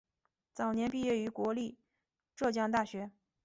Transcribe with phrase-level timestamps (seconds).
[0.51, 1.77] 早年毕业于国立
[2.35, 3.11] 浙江大学。